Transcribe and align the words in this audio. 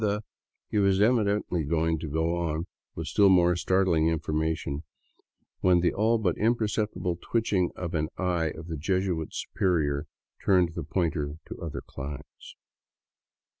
The..." 0.03 0.23
He 0.71 0.79
was 0.79 0.99
evidently 0.99 1.63
going 1.63 1.99
on 2.03 2.65
with 2.95 3.05
still 3.05 3.29
more 3.29 3.55
startling 3.55 4.07
information 4.07 4.81
when 5.59 5.81
the 5.81 5.93
all 5.93 6.17
but 6.17 6.35
imperceptible 6.39 7.19
twitching 7.21 7.69
of 7.75 7.93
an 7.93 8.09
eye 8.17 8.49
of 8.49 8.65
the 8.65 8.77
Jesuit 8.77 9.29
superior 9.31 10.07
turned 10.43 10.73
the 10.73 10.83
pointer 10.83 11.35
to 11.49 11.61
other 11.61 11.81
climes. 11.81 12.55